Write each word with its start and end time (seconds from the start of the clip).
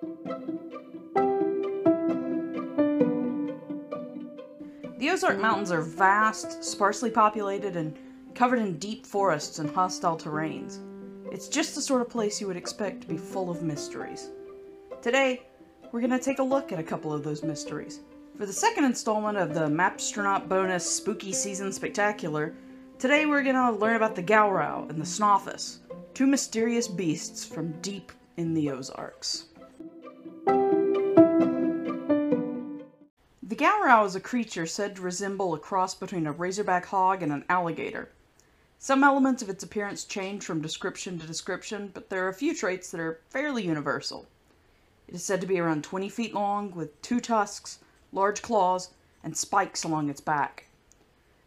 The 0.00 0.08
Ozark 5.10 5.38
Mountains 5.38 5.70
are 5.70 5.82
vast, 5.82 6.64
sparsely 6.64 7.10
populated, 7.10 7.76
and 7.76 7.98
covered 8.34 8.60
in 8.60 8.78
deep 8.78 9.04
forests 9.04 9.58
and 9.58 9.68
hostile 9.68 10.16
terrains. 10.16 10.78
It's 11.30 11.48
just 11.48 11.74
the 11.74 11.82
sort 11.82 12.00
of 12.00 12.08
place 12.08 12.40
you 12.40 12.46
would 12.46 12.56
expect 12.56 13.02
to 13.02 13.08
be 13.08 13.18
full 13.18 13.50
of 13.50 13.62
mysteries. 13.62 14.30
Today, 15.02 15.42
we're 15.92 16.00
going 16.00 16.12
to 16.12 16.18
take 16.18 16.38
a 16.38 16.42
look 16.42 16.72
at 16.72 16.78
a 16.78 16.84
couple 16.84 17.12
of 17.12 17.22
those 17.22 17.42
mysteries. 17.42 18.00
For 18.38 18.46
the 18.46 18.54
second 18.54 18.84
installment 18.84 19.36
of 19.36 19.52
the 19.52 19.68
Mapstronaut 19.68 20.48
bonus 20.48 20.90
Spooky 20.90 21.34
Season 21.34 21.74
Spectacular, 21.74 22.54
today 22.98 23.26
we're 23.26 23.42
going 23.42 23.54
to 23.54 23.72
learn 23.72 23.96
about 23.96 24.16
the 24.16 24.22
Gowrow 24.22 24.88
and 24.88 24.98
the 24.98 25.04
Snawfus, 25.04 25.80
two 26.14 26.26
mysterious 26.26 26.88
beasts 26.88 27.44
from 27.44 27.78
deep 27.82 28.12
in 28.38 28.54
the 28.54 28.70
Ozarks. 28.70 29.49
The 33.42 33.56
Gowrow 33.56 34.06
is 34.06 34.14
a 34.14 34.20
creature 34.20 34.66
said 34.66 34.96
to 34.96 35.02
resemble 35.02 35.54
a 35.54 35.58
cross 35.58 35.94
between 35.94 36.26
a 36.26 36.32
razorback 36.32 36.86
hog 36.86 37.22
and 37.22 37.32
an 37.32 37.44
alligator. 37.48 38.10
Some 38.78 39.02
elements 39.04 39.42
of 39.42 39.48
its 39.48 39.64
appearance 39.64 40.04
change 40.04 40.44
from 40.44 40.62
description 40.62 41.18
to 41.18 41.26
description, 41.26 41.90
but 41.92 42.08
there 42.08 42.24
are 42.24 42.28
a 42.28 42.34
few 42.34 42.54
traits 42.54 42.90
that 42.90 43.00
are 43.00 43.20
fairly 43.28 43.66
universal. 43.66 44.26
It 45.08 45.16
is 45.16 45.24
said 45.24 45.40
to 45.40 45.46
be 45.48 45.58
around 45.58 45.82
20 45.82 46.08
feet 46.08 46.32
long, 46.32 46.70
with 46.70 47.02
two 47.02 47.20
tusks, 47.20 47.80
large 48.12 48.40
claws, 48.42 48.90
and 49.24 49.36
spikes 49.36 49.82
along 49.82 50.08
its 50.08 50.20
back. 50.20 50.66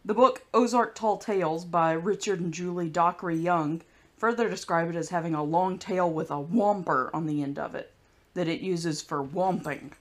The 0.04 0.12
book 0.12 0.44
Ozark 0.52 0.94
Tall 0.94 1.16
Tales 1.16 1.64
by 1.64 1.92
Richard 1.92 2.38
and 2.38 2.52
Julie 2.52 2.90
Dockrey 2.90 3.42
Young 3.42 3.80
further 4.18 4.50
describe 4.50 4.90
it 4.90 4.96
as 4.96 5.08
having 5.08 5.34
a 5.34 5.42
long 5.42 5.78
tail 5.78 6.10
with 6.10 6.30
a 6.30 6.44
whomper 6.44 7.08
on 7.14 7.24
the 7.24 7.42
end 7.42 7.58
of 7.58 7.74
it, 7.74 7.93
that 8.34 8.48
it 8.48 8.60
uses 8.60 9.00
for 9.00 9.24
whomping. 9.24 9.92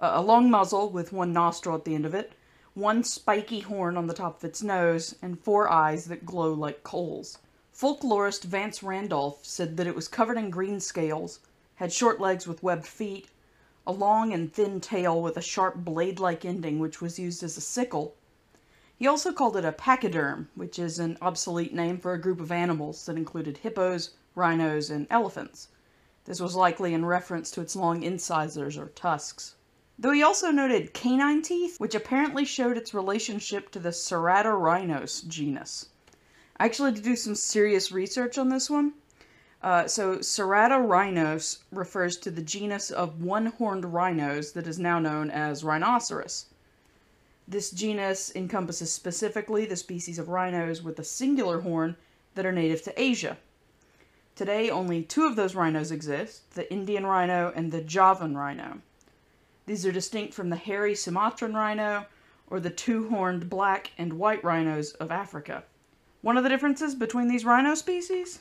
A 0.00 0.22
long 0.22 0.50
muzzle 0.50 0.90
with 0.90 1.12
one 1.12 1.32
nostril 1.32 1.76
at 1.76 1.84
the 1.84 1.94
end 1.94 2.06
of 2.06 2.14
it, 2.14 2.32
one 2.74 3.02
spiky 3.02 3.60
horn 3.60 3.96
on 3.96 4.06
the 4.06 4.14
top 4.14 4.38
of 4.38 4.44
its 4.44 4.62
nose, 4.62 5.14
and 5.22 5.38
four 5.38 5.68
eyes 5.68 6.06
that 6.06 6.26
glow 6.26 6.52
like 6.52 6.82
coals. 6.82 7.38
Folklorist 7.74 8.44
Vance 8.44 8.82
Randolph 8.82 9.44
said 9.44 9.76
that 9.76 9.86
it 9.86 9.94
was 9.94 10.08
covered 10.08 10.36
in 10.36 10.50
green 10.50 10.80
scales, 10.80 11.40
had 11.76 11.92
short 11.92 12.20
legs 12.20 12.46
with 12.46 12.62
webbed 12.62 12.86
feet, 12.86 13.28
a 13.86 13.92
long 13.92 14.32
and 14.32 14.52
thin 14.52 14.80
tail 14.80 15.22
with 15.22 15.36
a 15.36 15.42
sharp 15.42 15.76
blade-like 15.76 16.44
ending 16.44 16.78
which 16.78 17.00
was 17.00 17.18
used 17.18 17.42
as 17.42 17.56
a 17.56 17.60
sickle. 17.60 18.14
He 18.96 19.06
also 19.06 19.32
called 19.32 19.56
it 19.56 19.64
a 19.64 19.72
pachyderm, 19.72 20.48
which 20.54 20.78
is 20.78 20.98
an 20.98 21.18
obsolete 21.22 21.72
name 21.72 21.98
for 21.98 22.12
a 22.12 22.20
group 22.20 22.40
of 22.40 22.52
animals 22.52 23.06
that 23.06 23.16
included 23.16 23.58
hippos, 23.58 24.10
rhinos, 24.34 24.90
and 24.90 25.06
elephants. 25.08 25.68
This 26.28 26.40
was 26.40 26.54
likely 26.54 26.92
in 26.92 27.06
reference 27.06 27.50
to 27.52 27.62
its 27.62 27.74
long 27.74 28.02
incisors 28.02 28.76
or 28.76 28.88
tusks. 28.88 29.54
Though 29.98 30.10
he 30.10 30.22
also 30.22 30.50
noted 30.50 30.92
canine 30.92 31.40
teeth, 31.40 31.80
which 31.80 31.94
apparently 31.94 32.44
showed 32.44 32.76
its 32.76 32.92
relationship 32.92 33.70
to 33.70 33.78
the 33.78 33.92
Ceratogyrhynus 33.92 35.26
genus. 35.26 35.88
I 36.58 36.66
actually 36.66 36.92
did 36.92 37.02
do 37.04 37.16
some 37.16 37.34
serious 37.34 37.90
research 37.90 38.36
on 38.36 38.50
this 38.50 38.68
one. 38.68 38.92
Uh, 39.62 39.86
so 39.86 40.18
Ceratogyrhynus 40.18 41.60
refers 41.72 42.18
to 42.18 42.30
the 42.30 42.42
genus 42.42 42.90
of 42.90 43.22
one-horned 43.22 43.94
rhinos 43.94 44.52
that 44.52 44.66
is 44.66 44.78
now 44.78 44.98
known 44.98 45.30
as 45.30 45.64
rhinoceros. 45.64 46.44
This 47.48 47.70
genus 47.70 48.30
encompasses 48.36 48.92
specifically 48.92 49.64
the 49.64 49.76
species 49.76 50.18
of 50.18 50.28
rhinos 50.28 50.82
with 50.82 50.98
a 50.98 51.04
singular 51.04 51.62
horn 51.62 51.96
that 52.34 52.44
are 52.44 52.52
native 52.52 52.82
to 52.82 53.00
Asia. 53.00 53.38
Today, 54.38 54.70
only 54.70 55.02
two 55.02 55.26
of 55.26 55.34
those 55.34 55.56
rhinos 55.56 55.90
exist, 55.90 56.54
the 56.54 56.72
Indian 56.72 57.04
rhino 57.04 57.52
and 57.56 57.72
the 57.72 57.80
Javan 57.80 58.36
rhino. 58.36 58.78
These 59.66 59.84
are 59.84 59.90
distinct 59.90 60.32
from 60.32 60.48
the 60.48 60.54
hairy 60.54 60.94
Sumatran 60.94 61.54
rhino 61.54 62.06
or 62.46 62.60
the 62.60 62.70
two-horned 62.70 63.50
black 63.50 63.90
and 63.98 64.12
white 64.12 64.44
rhinos 64.44 64.92
of 64.92 65.10
Africa. 65.10 65.64
One 66.22 66.36
of 66.36 66.44
the 66.44 66.50
differences 66.50 66.94
between 66.94 67.26
these 67.26 67.44
rhino 67.44 67.74
species? 67.74 68.38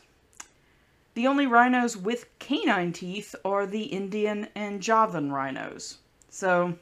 The 1.15 1.25
only 1.25 1.47
rhinos 1.47 1.97
with 1.97 2.27
canine 2.37 2.93
teeth 2.93 3.33
are 3.43 3.65
the 3.65 3.85
Indian 3.85 4.49
and 4.53 4.83
Javan 4.83 5.31
rhinos. 5.31 5.97
So, 6.29 6.77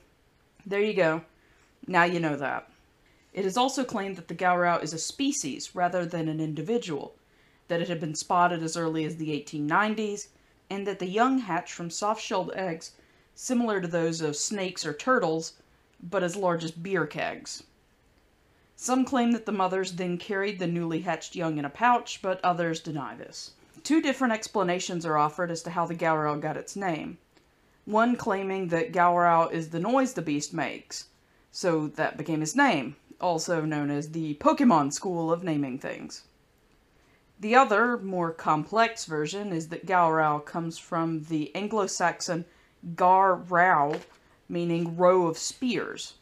there 0.66 0.82
you 0.82 0.94
go. 0.94 1.22
Now 1.88 2.04
you 2.04 2.20
know 2.20 2.36
that. 2.36 2.70
It 3.32 3.46
is 3.46 3.56
also 3.56 3.86
claimed 3.86 4.18
that 4.18 4.28
the 4.28 4.36
Gowrow 4.36 4.84
is 4.84 4.92
a 4.92 5.00
species 5.00 5.74
rather 5.74 6.06
than 6.06 6.28
an 6.28 6.42
individual, 6.42 7.16
that 7.68 7.82
it 7.82 7.90
had 7.90 8.00
been 8.00 8.16
spotted 8.16 8.62
as 8.62 8.78
early 8.78 9.06
as 9.06 9.16
the 9.16 9.30
1890s, 9.30 10.28
and 10.70 10.86
that 10.86 11.00
the 11.00 11.08
young 11.08 11.40
hatch 11.40 11.74
from 11.74 11.90
soft-shelled 11.90 12.52
eggs 12.54 12.92
similar 13.36 13.82
to 13.82 13.88
those 13.88 14.22
of 14.22 14.36
snakes 14.36 14.86
or 14.86 14.94
turtles, 14.94 15.54
but 16.02 16.24
as 16.24 16.36
large 16.36 16.64
as 16.64 16.72
beer 16.72 17.06
kegs. 17.06 17.64
Some 18.76 19.06
claim 19.06 19.32
that 19.32 19.46
the 19.46 19.52
mothers 19.52 19.94
then 19.94 20.18
carried 20.18 20.60
the 20.60 20.68
newly 20.68 21.02
hatched 21.02 21.36
young 21.36 21.58
in 21.58 21.66
a 21.66 21.70
pouch, 21.70 22.22
but 22.22 22.44
others 22.44 22.80
deny 22.80 23.16
this. 23.16 23.52
Two 23.84 24.02
different 24.02 24.34
explanations 24.34 25.06
are 25.06 25.18
offered 25.18 25.52
as 25.52 25.62
to 25.64 25.70
how 25.70 25.86
the 25.86 25.96
Gowrow 25.96 26.40
got 26.42 26.58
its 26.58 26.76
name. 26.76 27.18
One 27.86 28.16
claiming 28.16 28.70
that 28.70 28.92
Gowrow 28.92 29.52
is 29.52 29.70
the 29.70 29.80
noise 29.80 30.14
the 30.14 30.22
beast 30.22 30.54
makes, 30.54 31.08
so 31.52 31.88
that 31.88 32.18
became 32.18 32.40
his 32.42 32.56
name, 32.56 32.96
also 33.22 33.64
known 33.64 33.92
as 33.92 34.12
the 34.12 34.36
Pokemon 34.36 34.92
school 34.92 35.32
of 35.32 35.44
naming 35.44 35.78
things. 35.78 36.24
The 37.40 37.56
other, 37.56 37.98
more 37.98 38.32
complex 38.32 39.06
version 39.06 39.52
is 39.52 39.68
that 39.68 39.86
Gowrow 39.86 40.40
comes 40.46 40.78
from 40.78 41.26
the 41.26 41.54
Anglo-Saxon 41.54 42.46
gar 42.96 43.36
rao, 43.36 44.00
meaning 44.48 44.96
row 44.96 45.28
of 45.28 45.38
spears, 45.38 46.14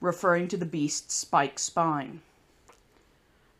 referring 0.00 0.48
to 0.48 0.56
the 0.56 0.64
beast's 0.64 1.14
spiked 1.14 1.60
spine. 1.60 2.22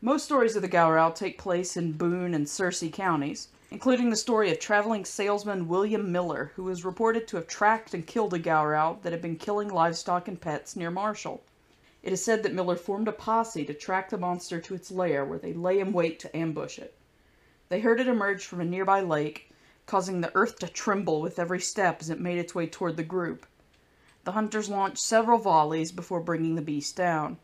Most 0.01 0.25
stories 0.25 0.55
of 0.55 0.61
the 0.61 0.67
Gowrow 0.67 1.11
take 1.13 1.37
place 1.37 1.77
in 1.77 1.91
Boone 1.91 2.33
and 2.33 2.47
Searcy 2.47 2.91
counties, 2.91 3.49
including 3.69 4.09
the 4.09 4.15
story 4.15 4.51
of 4.51 4.59
traveling 4.59 5.05
salesman 5.05 5.67
William 5.67 6.11
Miller, 6.11 6.51
who 6.55 6.63
was 6.63 6.85
reported 6.85 7.27
to 7.27 7.37
have 7.37 7.47
tracked 7.47 7.93
and 7.93 8.07
killed 8.07 8.33
a 8.33 8.39
Gowrow 8.39 9.01
that 9.03 9.11
had 9.11 9.21
been 9.21 9.35
killing 9.35 9.69
livestock 9.69 10.27
and 10.27 10.41
pets 10.41 10.75
near 10.75 10.89
Marshall. 10.91 11.43
It 12.05 12.13
is 12.13 12.23
said 12.23 12.43
that 12.43 12.53
Miller 12.53 12.75
formed 12.75 13.07
a 13.07 13.11
posse 13.11 13.65
to 13.65 13.73
track 13.73 14.11
the 14.11 14.17
monster 14.19 14.61
to 14.61 14.75
its 14.75 14.91
lair, 14.91 15.25
where 15.25 15.39
they 15.39 15.53
lay 15.53 15.79
in 15.79 15.91
wait 15.91 16.19
to 16.19 16.37
ambush 16.37 16.77
it. 16.77 16.95
They 17.69 17.79
heard 17.79 17.99
it 17.99 18.07
emerge 18.07 18.45
from 18.45 18.61
a 18.61 18.63
nearby 18.63 19.01
lake, 19.01 19.49
causing 19.87 20.21
the 20.21 20.31
earth 20.35 20.59
to 20.59 20.67
tremble 20.67 21.19
with 21.19 21.39
every 21.39 21.59
step 21.59 22.01
as 22.01 22.11
it 22.11 22.19
made 22.19 22.37
its 22.37 22.53
way 22.53 22.67
toward 22.67 22.95
the 22.95 23.03
group. 23.03 23.47
The 24.23 24.33
hunters 24.33 24.69
launched 24.69 24.99
several 24.99 25.39
volleys 25.39 25.91
before 25.91 26.19
bringing 26.19 26.53
the 26.53 26.61
beast 26.61 26.95
down. 26.95 27.39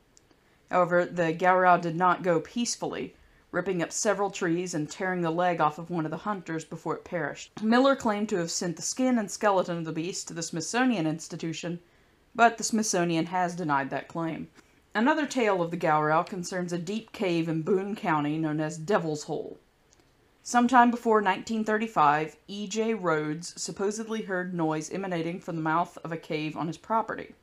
However, 0.70 1.06
the 1.06 1.34
Gowrow 1.34 1.82
did 1.82 1.96
not 1.96 2.22
go 2.22 2.40
peacefully, 2.40 3.16
ripping 3.52 3.82
up 3.82 3.92
several 3.92 4.30
trees 4.30 4.76
and 4.76 4.88
tearing 4.88 5.22
the 5.22 5.32
leg 5.32 5.60
off 5.60 5.80
of 5.80 5.90
one 5.90 6.06
of 6.06 6.12
the 6.12 6.18
hunters 6.18 6.66
before 6.66 6.94
it 6.94 7.04
perished. 7.04 7.64
Miller 7.64 7.96
claimed 7.96 8.30
to 8.30 8.38
have 8.38 8.52
sent 8.52 8.76
the 8.76 8.84
skin 8.84 9.18
and 9.18 9.32
skeleton 9.32 9.80
of 9.80 9.86
the 9.86 9.92
beast 9.92 10.28
to 10.28 10.36
the 10.36 10.44
Smithsonian 10.44 11.08
Institution, 11.08 11.80
but 12.34 12.58
the 12.58 12.64
Smithsonian 12.64 13.28
has 13.28 13.56
denied 13.56 13.90
that 13.90 14.08
claim. 14.08 14.48
Another 14.94 15.26
tale 15.26 15.62
of 15.62 15.72
the 15.72 15.78
Gowrow 15.78 16.24
concerns 16.24 16.74
a 16.74 16.78
deep 16.78 17.12
cave 17.12 17.48
in 17.48 17.62
Boone 17.62 17.96
County 17.96 18.38
known 18.38 18.60
as 18.60 18.78
Devil's 18.78 19.24
Hole. 19.24 19.58
Sometime 20.44 20.90
before 20.90 21.18
1935, 21.18 22.36
E.J. 22.48 22.96
Rhodes 22.96 23.54
supposedly 23.62 24.24
heard 24.24 24.54
noise 24.54 24.90
emanating 24.90 25.40
from 25.40 25.56
the 25.56 25.62
mouth 25.62 25.98
of 26.04 26.12
a 26.12 26.18
cave 26.18 26.58
on 26.58 26.68
his 26.68 26.78
property. 26.78 27.36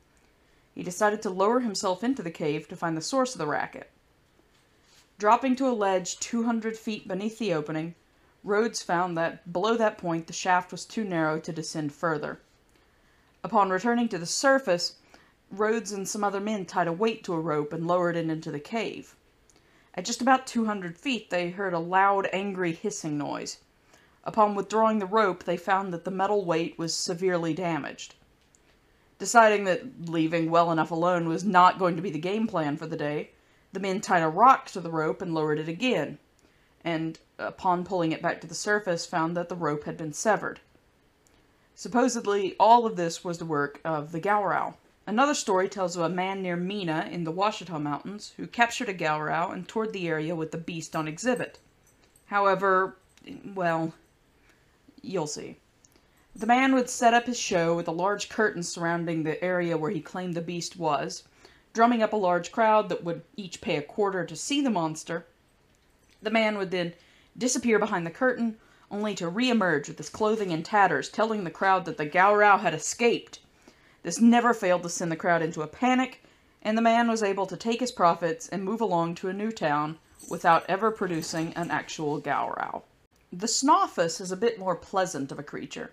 He 0.75 0.83
decided 0.83 1.21
to 1.21 1.29
lower 1.29 1.61
himself 1.61 2.03
into 2.03 2.21
the 2.21 2.29
cave 2.29 2.67
to 2.67 2.75
find 2.75 2.95
the 2.95 3.01
source 3.01 3.33
of 3.33 3.39
the 3.39 3.47
racket. 3.47 3.89
Dropping 5.17 5.55
to 5.55 5.67
a 5.67 5.71
ledge 5.71 6.19
200 6.19 6.77
feet 6.77 7.07
beneath 7.07 7.39
the 7.39 7.53
opening, 7.53 7.95
Rhodes 8.43 8.81
found 8.81 9.17
that 9.17 9.51
below 9.51 9.75
that 9.75 9.97
point 9.97 10.27
the 10.27 10.33
shaft 10.33 10.71
was 10.71 10.85
too 10.85 11.03
narrow 11.03 11.39
to 11.39 11.51
descend 11.51 11.93
further. 11.93 12.39
Upon 13.43 13.69
returning 13.69 14.09
to 14.09 14.17
the 14.17 14.25
surface, 14.25 14.95
Rhodes 15.51 15.91
and 15.91 16.07
some 16.07 16.23
other 16.23 16.39
men 16.39 16.65
tied 16.65 16.87
a 16.87 16.93
weight 16.93 17.23
to 17.23 17.33
a 17.33 17.39
rope 17.39 17.73
and 17.73 17.87
lowered 17.87 18.15
it 18.15 18.29
into 18.29 18.51
the 18.51 18.59
cave. 18.59 19.15
At 19.95 20.05
just 20.05 20.21
about 20.21 20.45
200 20.45 20.97
feet, 20.97 21.29
they 21.29 21.49
heard 21.49 21.73
a 21.73 21.79
loud, 21.79 22.29
angry 22.31 22.71
hissing 22.71 23.17
noise. 23.17 23.57
Upon 24.23 24.53
withdrawing 24.53 24.99
the 24.99 25.05
rope, 25.05 25.43
they 25.43 25.57
found 25.57 25.91
that 25.91 26.05
the 26.05 26.11
metal 26.11 26.45
weight 26.45 26.77
was 26.77 26.93
severely 26.93 27.53
damaged. 27.53 28.13
Deciding 29.17 29.63
that 29.63 30.07
leaving 30.07 30.51
well 30.51 30.71
enough 30.71 30.91
alone 30.91 31.27
was 31.27 31.43
not 31.43 31.79
going 31.79 31.95
to 31.95 32.01
be 32.01 32.11
the 32.11 32.19
game 32.19 32.45
plan 32.45 32.77
for 32.77 32.85
the 32.85 32.95
day, 32.95 33.31
the 33.73 33.79
men 33.79 34.01
tied 34.01 34.21
a 34.21 34.29
rock 34.29 34.67
to 34.67 34.79
the 34.79 34.91
rope 34.91 35.21
and 35.21 35.33
lowered 35.33 35.59
it 35.59 35.67
again, 35.67 36.19
and 36.83 37.19
upon 37.37 37.83
pulling 37.83 38.11
it 38.11 38.21
back 38.21 38.39
to 38.41 38.47
the 38.47 38.53
surface 38.53 39.05
found 39.05 39.35
that 39.35 39.49
the 39.49 39.55
rope 39.55 39.85
had 39.85 39.97
been 39.97 40.13
severed. 40.13 40.59
Supposedly, 41.79 42.57
all 42.59 42.85
of 42.85 42.97
this 42.97 43.23
was 43.23 43.37
the 43.37 43.45
work 43.45 43.79
of 43.85 44.11
the 44.11 44.19
Gowrow. 44.19 44.73
Another 45.07 45.33
story 45.33 45.69
tells 45.69 45.95
of 45.95 46.03
a 46.03 46.09
man 46.09 46.41
near 46.41 46.57
Mena 46.57 47.07
in 47.09 47.23
the 47.23 47.31
Ouachita 47.31 47.79
Mountains 47.79 48.33
who 48.35 48.47
captured 48.47 48.89
a 48.89 48.93
Gowrow 48.93 49.53
and 49.53 49.65
toured 49.65 49.93
the 49.93 50.09
area 50.09 50.35
with 50.35 50.51
the 50.51 50.57
beast 50.57 50.93
on 50.93 51.07
exhibit. 51.07 51.57
However, 52.25 52.97
well, 53.55 53.93
you'll 55.01 55.25
see. 55.25 55.55
The 56.35 56.45
man 56.45 56.73
would 56.73 56.89
set 56.89 57.13
up 57.13 57.27
his 57.27 57.39
show 57.39 57.77
with 57.77 57.87
a 57.87 57.93
large 57.93 58.27
curtain 58.27 58.61
surrounding 58.61 59.23
the 59.23 59.41
area 59.41 59.77
where 59.77 59.91
he 59.91 60.01
claimed 60.01 60.33
the 60.33 60.41
beast 60.41 60.75
was, 60.75 61.23
drumming 61.71 62.03
up 62.03 62.11
a 62.11 62.17
large 62.17 62.51
crowd 62.51 62.89
that 62.89 63.05
would 63.05 63.21
each 63.37 63.61
pay 63.61 63.77
a 63.77 63.81
quarter 63.81 64.25
to 64.25 64.35
see 64.35 64.59
the 64.59 64.69
monster. 64.69 65.27
The 66.21 66.29
man 66.29 66.57
would 66.57 66.71
then 66.71 66.91
disappear 67.37 67.79
behind 67.79 68.05
the 68.05 68.11
curtain, 68.11 68.57
only 68.91 69.15
to 69.15 69.29
re-emerge 69.29 69.87
with 69.87 69.97
his 69.97 70.09
clothing 70.09 70.51
in 70.51 70.63
tatters, 70.63 71.09
telling 71.09 71.43
the 71.43 71.51
crowd 71.51 71.85
that 71.85 71.97
the 71.97 72.05
Gowrow 72.05 72.59
had 72.59 72.73
escaped. 72.73 73.39
This 74.03 74.19
never 74.19 74.53
failed 74.53 74.83
to 74.83 74.89
send 74.89 75.11
the 75.11 75.15
crowd 75.15 75.41
into 75.41 75.61
a 75.61 75.67
panic, 75.67 76.23
and 76.61 76.77
the 76.77 76.81
man 76.81 77.07
was 77.07 77.23
able 77.23 77.45
to 77.45 77.57
take 77.57 77.79
his 77.79 77.91
profits 77.91 78.47
and 78.49 78.63
move 78.63 78.81
along 78.81 79.15
to 79.15 79.29
a 79.29 79.33
new 79.33 79.51
town 79.51 79.97
without 80.29 80.65
ever 80.67 80.91
producing 80.91 81.53
an 81.53 81.71
actual 81.71 82.19
Gowrow. 82.19 82.83
The 83.31 83.47
Snawfus 83.47 84.19
is 84.19 84.31
a 84.31 84.37
bit 84.37 84.57
more 84.57 84.75
pleasant 84.75 85.31
of 85.31 85.39
a 85.39 85.43
creature. 85.43 85.91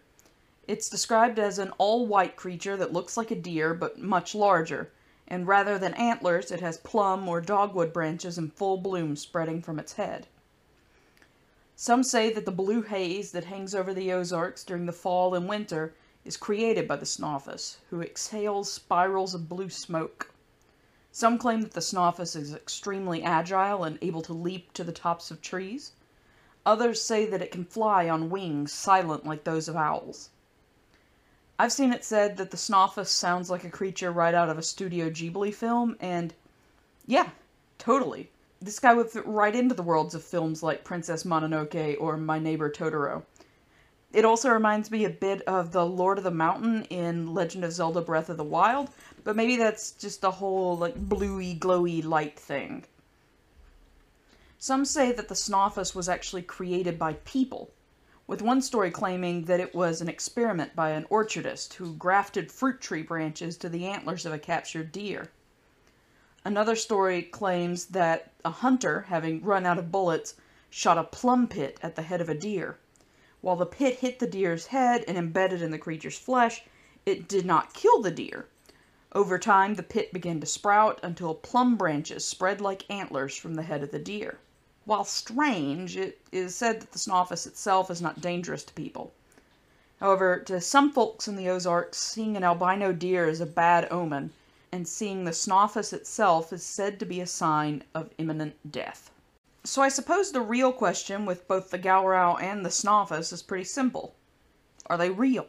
It's 0.66 0.88
described 0.88 1.38
as 1.38 1.58
an 1.58 1.72
all-white 1.78 2.34
creature 2.34 2.76
that 2.76 2.92
looks 2.92 3.16
like 3.16 3.30
a 3.30 3.36
deer 3.36 3.74
but 3.74 3.98
much 4.00 4.34
larger, 4.34 4.90
and 5.28 5.46
rather 5.46 5.78
than 5.78 5.94
antlers 5.94 6.50
it 6.50 6.60
has 6.60 6.78
plum 6.78 7.28
or 7.28 7.40
dogwood 7.40 7.92
branches 7.92 8.38
in 8.38 8.50
full 8.50 8.78
bloom 8.78 9.16
spreading 9.16 9.62
from 9.62 9.78
its 9.78 9.92
head. 9.92 10.26
Some 11.78 12.02
say 12.02 12.32
that 12.32 12.46
the 12.46 12.52
blue 12.52 12.80
haze 12.80 13.32
that 13.32 13.44
hangs 13.44 13.74
over 13.74 13.92
the 13.92 14.10
Ozarks 14.10 14.64
during 14.64 14.86
the 14.86 14.92
fall 14.92 15.34
and 15.34 15.46
winter 15.46 15.94
is 16.24 16.38
created 16.38 16.88
by 16.88 16.96
the 16.96 17.04
Snawfus, 17.04 17.76
who 17.90 18.00
exhales 18.00 18.72
spirals 18.72 19.34
of 19.34 19.50
blue 19.50 19.68
smoke. 19.68 20.32
Some 21.12 21.36
claim 21.36 21.60
that 21.60 21.72
the 21.72 21.82
Snawfus 21.82 22.34
is 22.34 22.54
extremely 22.54 23.22
agile 23.22 23.84
and 23.84 23.98
able 24.00 24.22
to 24.22 24.32
leap 24.32 24.72
to 24.72 24.84
the 24.84 24.90
tops 24.90 25.30
of 25.30 25.42
trees. 25.42 25.92
Others 26.64 27.02
say 27.02 27.26
that 27.26 27.42
it 27.42 27.52
can 27.52 27.66
fly 27.66 28.08
on 28.08 28.30
wings 28.30 28.72
silent 28.72 29.26
like 29.26 29.44
those 29.44 29.68
of 29.68 29.76
owls. 29.76 30.30
I've 31.58 31.72
seen 31.72 31.92
it 31.92 32.06
said 32.06 32.38
that 32.38 32.52
the 32.52 32.56
Snawfus 32.56 33.08
sounds 33.10 33.50
like 33.50 33.64
a 33.64 33.70
creature 33.70 34.10
right 34.10 34.34
out 34.34 34.48
of 34.48 34.56
a 34.56 34.62
Studio 34.62 35.10
Ghibli 35.10 35.54
film, 35.54 35.96
and 36.00 36.32
yeah, 37.06 37.32
totally. 37.76 38.30
This 38.60 38.78
guy 38.78 38.94
would 38.94 39.10
fit 39.10 39.26
right 39.26 39.54
into 39.54 39.74
the 39.74 39.82
worlds 39.82 40.14
of 40.14 40.24
films 40.24 40.62
like 40.62 40.82
Princess 40.82 41.24
Mononoke 41.24 41.96
or 42.00 42.16
My 42.16 42.38
Neighbor 42.38 42.70
Totoro. 42.70 43.22
It 44.12 44.24
also 44.24 44.48
reminds 44.48 44.90
me 44.90 45.04
a 45.04 45.10
bit 45.10 45.42
of 45.42 45.72
the 45.72 45.84
Lord 45.84 46.16
of 46.16 46.24
the 46.24 46.30
Mountain 46.30 46.84
in 46.84 47.34
Legend 47.34 47.64
of 47.64 47.72
Zelda 47.72 48.00
Breath 48.00 48.30
of 48.30 48.38
the 48.38 48.44
Wild, 48.44 48.88
but 49.24 49.36
maybe 49.36 49.56
that's 49.56 49.90
just 49.90 50.24
a 50.24 50.30
whole 50.30 50.78
like 50.78 50.96
bluey, 50.96 51.54
glowy 51.54 52.02
light 52.02 52.38
thing. 52.38 52.84
Some 54.58 54.86
say 54.86 55.12
that 55.12 55.28
the 55.28 55.34
Snawfus 55.34 55.94
was 55.94 56.08
actually 56.08 56.42
created 56.42 56.98
by 56.98 57.12
people, 57.24 57.70
with 58.26 58.40
one 58.40 58.62
story 58.62 58.90
claiming 58.90 59.44
that 59.44 59.60
it 59.60 59.74
was 59.74 60.00
an 60.00 60.08
experiment 60.08 60.74
by 60.74 60.90
an 60.90 61.04
orchardist 61.10 61.74
who 61.74 61.92
grafted 61.92 62.50
fruit 62.50 62.80
tree 62.80 63.02
branches 63.02 63.58
to 63.58 63.68
the 63.68 63.84
antlers 63.84 64.24
of 64.24 64.32
a 64.32 64.38
captured 64.38 64.92
deer. 64.92 65.30
Another 66.46 66.76
story 66.76 67.22
claims 67.22 67.86
that 67.86 68.30
a 68.44 68.50
hunter, 68.50 69.06
having 69.08 69.42
run 69.42 69.66
out 69.66 69.78
of 69.78 69.90
bullets, 69.90 70.36
shot 70.70 70.96
a 70.96 71.02
plum 71.02 71.48
pit 71.48 71.76
at 71.82 71.96
the 71.96 72.02
head 72.02 72.20
of 72.20 72.28
a 72.28 72.34
deer. 72.34 72.78
While 73.40 73.56
the 73.56 73.66
pit 73.66 73.98
hit 73.98 74.20
the 74.20 74.28
deer's 74.28 74.66
head 74.66 75.04
and 75.08 75.18
embedded 75.18 75.60
in 75.60 75.72
the 75.72 75.76
creature's 75.76 76.20
flesh, 76.20 76.62
it 77.04 77.26
did 77.26 77.46
not 77.46 77.74
kill 77.74 78.00
the 78.00 78.12
deer. 78.12 78.46
Over 79.10 79.40
time, 79.40 79.74
the 79.74 79.82
pit 79.82 80.12
began 80.12 80.38
to 80.38 80.46
sprout 80.46 81.00
until 81.02 81.34
plum 81.34 81.74
branches 81.74 82.24
spread 82.24 82.60
like 82.60 82.88
antlers 82.88 83.36
from 83.36 83.56
the 83.56 83.64
head 83.64 83.82
of 83.82 83.90
the 83.90 83.98
deer. 83.98 84.38
While 84.84 85.02
strange, 85.02 85.96
it 85.96 86.20
is 86.30 86.54
said 86.54 86.80
that 86.80 86.92
the 86.92 87.00
Snawfus 87.00 87.48
itself 87.48 87.90
is 87.90 88.00
not 88.00 88.20
dangerous 88.20 88.62
to 88.62 88.74
people. 88.74 89.12
However, 89.98 90.38
to 90.38 90.60
some 90.60 90.92
folks 90.92 91.26
in 91.26 91.34
the 91.34 91.48
Ozarks, 91.48 91.98
seeing 91.98 92.36
an 92.36 92.44
albino 92.44 92.92
deer 92.92 93.26
is 93.26 93.40
a 93.40 93.46
bad 93.46 93.88
omen, 93.90 94.30
and 94.76 94.86
seeing 94.86 95.24
the 95.24 95.32
Snawfus 95.32 95.92
itself 95.92 96.52
is 96.52 96.62
said 96.62 97.00
to 97.00 97.06
be 97.06 97.20
a 97.20 97.26
sign 97.26 97.82
of 97.94 98.10
imminent 98.18 98.70
death. 98.70 99.10
So 99.64 99.82
I 99.82 99.88
suppose 99.88 100.30
the 100.30 100.40
real 100.40 100.72
question 100.72 101.26
with 101.26 101.48
both 101.48 101.70
the 101.70 101.78
Gowrow 101.78 102.40
and 102.40 102.64
the 102.64 102.70
Snawfus 102.70 103.32
is 103.32 103.42
pretty 103.42 103.64
simple. 103.64 104.14
Are 104.86 104.96
they 104.96 105.10
real? 105.10 105.48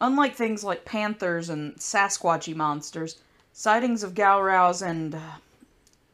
Unlike 0.00 0.36
things 0.36 0.62
like 0.62 0.84
panthers 0.84 1.48
and 1.48 1.74
Sasquatchy 1.76 2.54
monsters, 2.54 3.16
sightings 3.52 4.04
of 4.04 4.14
Gowrows 4.14 4.80
and 4.80 5.16
uh, 5.16 5.38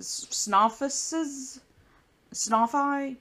Snawfuses 0.01 1.61
Snoffi? 2.33 3.17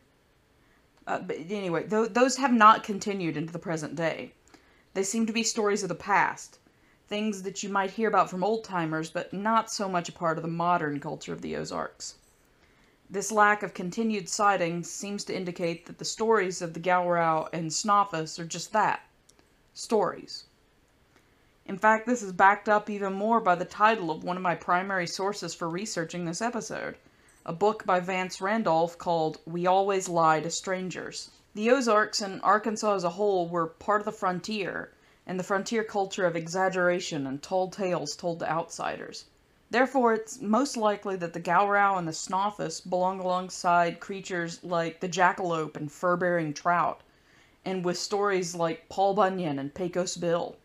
Uh, 1.06 1.20
but 1.20 1.36
anyway, 1.50 1.84
th 1.84 2.14
those 2.14 2.38
have 2.38 2.54
not 2.54 2.84
continued 2.84 3.36
into 3.36 3.52
the 3.52 3.60
present 3.60 3.96
day. 3.96 4.32
They 4.94 5.04
seem 5.04 5.26
to 5.26 5.34
be 5.34 5.44
stories 5.44 5.84
of 5.84 5.90
the 5.90 5.96
past, 5.96 6.60
things 7.14 7.44
that 7.44 7.62
you 7.62 7.70
might 7.70 7.92
hear 7.92 8.08
about 8.08 8.28
from 8.28 8.44
old 8.44 8.64
timers, 8.64 9.12
but 9.12 9.32
not 9.32 9.70
so 9.70 9.88
much 9.88 10.10
a 10.10 10.12
part 10.12 10.36
of 10.36 10.42
the 10.42 10.48
modern 10.48 11.00
culture 11.00 11.32
of 11.32 11.42
the 11.42 11.56
Ozarks. 11.56 12.16
This 13.08 13.32
lack 13.32 13.62
of 13.62 13.76
continued 13.76 14.28
sightings 14.28 14.90
seems 14.90 15.24
to 15.26 15.38
indicate 15.38 15.86
that 15.86 16.00
the 16.00 16.06
stories 16.06 16.60
of 16.60 16.74
the 16.74 16.80
Gowrow 16.80 17.50
and 17.54 17.70
Snawfus 17.70 18.40
are 18.40 18.46
just 18.46 18.74
that 18.74 19.02
stories. 19.76 20.46
In 21.68 21.78
fact, 21.78 22.08
this 22.08 22.24
is 22.24 22.32
backed 22.32 22.68
up 22.68 22.90
even 22.90 23.14
more 23.14 23.40
by 23.40 23.54
the 23.54 23.64
title 23.64 24.10
of 24.10 24.24
one 24.24 24.36
of 24.36 24.42
my 24.42 24.56
primary 24.56 25.06
sources 25.06 25.54
for 25.54 25.70
researching 25.70 26.26
this 26.26 26.42
episode 26.42 26.98
a 27.46 27.54
book 27.54 27.86
by 27.86 28.00
Vance 28.00 28.42
Randolph 28.42 28.98
called 28.98 29.38
We 29.46 29.68
Always 29.68 30.10
Lie 30.10 30.40
to 30.40 30.50
Strangers. 30.50 31.30
The 31.54 31.70
Ozarks 31.70 32.22
and 32.22 32.42
Arkansas 32.42 32.96
as 32.96 33.04
a 33.04 33.12
whole 33.12 33.48
were 33.48 33.68
part 33.68 34.02
of 34.02 34.06
the 34.06 34.12
frontier, 34.12 34.90
and 35.26 35.40
the 35.40 35.44
frontier 35.44 35.84
culture 35.84 36.26
of 36.26 36.36
exaggeration 36.36 37.26
and 37.26 37.42
tall 37.42 37.70
tales 37.70 38.16
told 38.16 38.40
to 38.40 38.52
outsiders. 38.52 39.26
Therefore, 39.70 40.14
it's 40.14 40.42
most 40.42 40.78
likely 40.78 41.16
that 41.16 41.34
the 41.34 41.40
Gowrow 41.40 41.98
and 41.98 42.08
the 42.08 42.12
Snawfus 42.12 42.82
belong 42.82 43.20
alongside 43.20 44.00
creatures 44.00 44.64
like 44.64 45.00
the 45.00 45.10
jackalope 45.10 45.76
and 45.76 45.92
fur-bearing 45.92 46.54
trout, 46.54 47.02
and 47.66 47.86
with 47.86 47.98
stories 47.98 48.56
like 48.56 48.90
Paul 48.90 49.14
Bunyan 49.14 49.60
and 49.60 49.74
Pecos 49.74 50.18
Bill. 50.18 50.56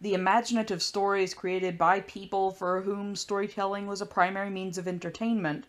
The 0.00 0.14
imaginative 0.14 0.82
stories 0.82 1.34
created 1.34 1.78
by 1.78 2.00
people 2.00 2.50
for 2.50 2.82
whom 2.82 3.16
storytelling 3.16 3.86
was 3.86 4.00
a 4.00 4.06
primary 4.06 4.50
means 4.50 4.78
of 4.78 4.86
entertainment 4.86 5.66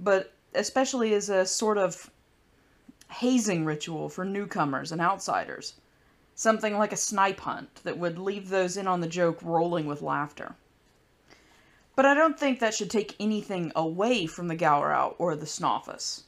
but 0.00 0.32
especially 0.54 1.12
as 1.12 1.28
a 1.28 1.44
sort 1.44 1.78
of 1.78 2.10
hazing 3.10 3.64
ritual 3.64 4.08
for 4.08 4.24
newcomers 4.24 4.92
and 4.92 5.00
outsiders. 5.00 5.74
Something 6.40 6.78
like 6.78 6.90
a 6.90 6.96
snipe 6.96 7.40
hunt 7.40 7.82
that 7.84 7.98
would 7.98 8.18
leave 8.18 8.48
those 8.48 8.78
in 8.78 8.86
on 8.86 9.02
the 9.02 9.06
joke 9.06 9.40
rolling 9.42 9.84
with 9.84 10.00
laughter. 10.00 10.54
But 11.94 12.06
I 12.06 12.14
don't 12.14 12.40
think 12.40 12.60
that 12.60 12.72
should 12.72 12.90
take 12.90 13.14
anything 13.20 13.72
away 13.76 14.24
from 14.24 14.48
the 14.48 14.56
Gowrow 14.56 15.16
or 15.18 15.36
the 15.36 15.44
Snawfus. 15.44 16.22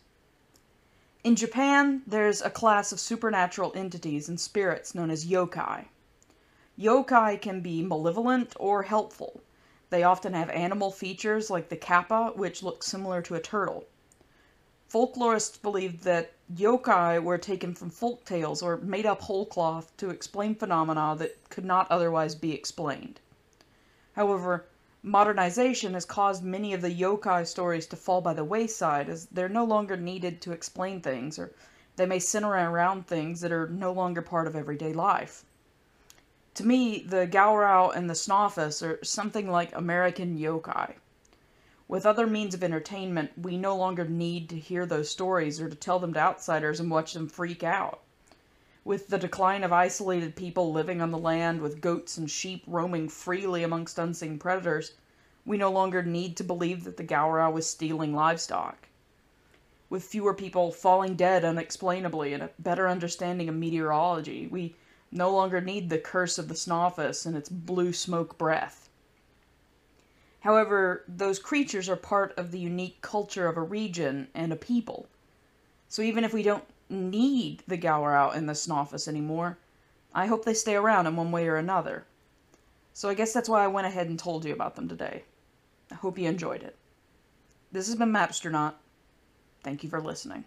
In 1.24 1.34
Japan, 1.34 2.02
there's 2.06 2.42
a 2.42 2.50
class 2.50 2.92
of 2.92 3.00
supernatural 3.00 3.72
entities 3.74 4.28
and 4.28 4.38
spirits 4.38 4.94
known 4.94 5.10
as 5.10 5.24
yokai. 5.24 5.86
Yokai 6.78 7.40
can 7.40 7.62
be 7.62 7.82
malevolent 7.82 8.52
or 8.60 8.82
helpful, 8.82 9.40
they 9.88 10.02
often 10.02 10.34
have 10.34 10.50
animal 10.50 10.90
features 10.90 11.48
like 11.48 11.70
the 11.70 11.76
kappa, 11.76 12.32
which 12.36 12.62
looks 12.62 12.86
similar 12.86 13.22
to 13.22 13.34
a 13.34 13.40
turtle. 13.40 13.86
Folklorists 14.92 15.62
believed 15.62 16.04
that 16.04 16.32
yokai 16.54 17.22
were 17.22 17.38
taken 17.38 17.74
from 17.74 17.88
folk 17.88 18.26
tales 18.26 18.60
or 18.60 18.76
made 18.76 19.06
up 19.06 19.22
whole 19.22 19.46
cloth 19.46 19.90
to 19.96 20.10
explain 20.10 20.54
phenomena 20.54 21.16
that 21.16 21.48
could 21.48 21.64
not 21.64 21.90
otherwise 21.90 22.34
be 22.34 22.52
explained. 22.52 23.18
However, 24.12 24.66
modernization 25.02 25.94
has 25.94 26.04
caused 26.04 26.44
many 26.44 26.74
of 26.74 26.82
the 26.82 26.90
yokai 26.90 27.46
stories 27.46 27.86
to 27.86 27.96
fall 27.96 28.20
by 28.20 28.34
the 28.34 28.44
wayside 28.44 29.08
as 29.08 29.24
they're 29.26 29.48
no 29.48 29.64
longer 29.64 29.96
needed 29.96 30.42
to 30.42 30.52
explain 30.52 31.00
things, 31.00 31.38
or 31.38 31.54
they 31.96 32.04
may 32.04 32.18
center 32.18 32.50
around 32.50 33.06
things 33.06 33.40
that 33.40 33.50
are 33.50 33.68
no 33.68 33.92
longer 33.92 34.20
part 34.20 34.46
of 34.46 34.54
everyday 34.54 34.92
life. 34.92 35.42
To 36.56 36.66
me, 36.66 37.02
the 37.08 37.26
Gowrow 37.26 37.96
and 37.96 38.10
the 38.10 38.14
Snawfus 38.14 38.82
are 38.82 39.02
something 39.02 39.50
like 39.50 39.74
American 39.74 40.38
yokai. 40.38 40.96
With 41.92 42.06
other 42.06 42.26
means 42.26 42.54
of 42.54 42.64
entertainment, 42.64 43.32
we 43.36 43.58
no 43.58 43.76
longer 43.76 44.06
need 44.06 44.48
to 44.48 44.58
hear 44.58 44.86
those 44.86 45.10
stories 45.10 45.60
or 45.60 45.68
to 45.68 45.76
tell 45.76 45.98
them 45.98 46.14
to 46.14 46.20
outsiders 46.20 46.80
and 46.80 46.90
watch 46.90 47.12
them 47.12 47.28
freak 47.28 47.62
out. 47.62 48.00
With 48.82 49.08
the 49.08 49.18
decline 49.18 49.62
of 49.62 49.74
isolated 49.74 50.34
people 50.34 50.72
living 50.72 51.02
on 51.02 51.10
the 51.10 51.18
land 51.18 51.60
with 51.60 51.82
goats 51.82 52.16
and 52.16 52.30
sheep 52.30 52.64
roaming 52.66 53.10
freely 53.10 53.62
amongst 53.62 53.98
unseen 53.98 54.38
predators, 54.38 54.94
we 55.44 55.58
no 55.58 55.70
longer 55.70 56.02
need 56.02 56.34
to 56.38 56.44
believe 56.44 56.84
that 56.84 56.96
the 56.96 57.04
Gowrow 57.04 57.52
was 57.52 57.68
stealing 57.68 58.14
livestock. 58.14 58.88
With 59.90 60.02
fewer 60.02 60.32
people 60.32 60.72
falling 60.72 61.14
dead 61.14 61.44
unexplainably 61.44 62.32
and 62.32 62.42
a 62.42 62.50
better 62.58 62.88
understanding 62.88 63.50
of 63.50 63.54
meteorology, 63.54 64.46
we 64.46 64.76
no 65.10 65.30
longer 65.30 65.60
need 65.60 65.90
the 65.90 65.98
curse 65.98 66.38
of 66.38 66.48
the 66.48 66.54
Snawfus 66.54 67.26
and 67.26 67.36
its 67.36 67.50
blue 67.50 67.92
smoke 67.92 68.38
breath. 68.38 68.88
However, 70.42 71.04
those 71.06 71.38
creatures 71.38 71.88
are 71.88 71.96
part 71.96 72.36
of 72.36 72.50
the 72.50 72.58
unique 72.58 73.00
culture 73.00 73.46
of 73.46 73.56
a 73.56 73.62
region 73.62 74.26
and 74.34 74.52
a 74.52 74.56
people. 74.56 75.06
So 75.88 76.02
even 76.02 76.24
if 76.24 76.34
we 76.34 76.42
don't 76.42 76.64
need 76.90 77.62
the 77.68 77.78
Gowrow 77.78 78.34
and 78.34 78.48
the 78.48 78.54
Snawfus 78.54 79.06
anymore, 79.06 79.58
I 80.12 80.26
hope 80.26 80.44
they 80.44 80.54
stay 80.54 80.74
around 80.74 81.06
in 81.06 81.14
one 81.14 81.30
way 81.30 81.46
or 81.46 81.56
another. 81.56 82.06
So 82.92 83.08
I 83.08 83.14
guess 83.14 83.32
that's 83.32 83.48
why 83.48 83.62
I 83.62 83.68
went 83.68 83.86
ahead 83.86 84.08
and 84.08 84.18
told 84.18 84.44
you 84.44 84.52
about 84.52 84.74
them 84.74 84.88
today. 84.88 85.22
I 85.92 85.94
hope 85.94 86.18
you 86.18 86.28
enjoyed 86.28 86.64
it. 86.64 86.76
This 87.70 87.86
has 87.86 87.94
been 87.94 88.12
Mapstronaut. 88.12 88.74
Thank 89.62 89.84
you 89.84 89.90
for 89.90 90.00
listening. 90.00 90.44